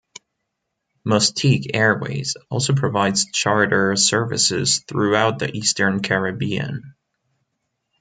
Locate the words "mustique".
1.05-1.75